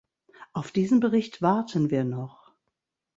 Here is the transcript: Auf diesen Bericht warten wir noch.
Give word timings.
Auf 0.53 0.71
diesen 0.71 0.99
Bericht 0.99 1.43
warten 1.43 1.91
wir 1.91 2.03
noch. 2.03 2.51